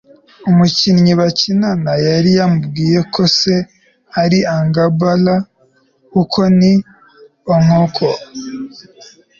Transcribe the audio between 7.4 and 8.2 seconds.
okonkwo